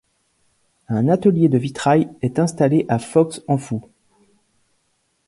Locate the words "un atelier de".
0.87-1.59